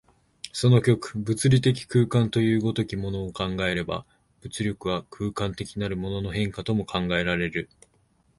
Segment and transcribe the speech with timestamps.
[0.51, 4.03] その極、物理的空間という如きものを考えれば、
[4.41, 7.69] 物力は空間的なるものの変化とも考えられる。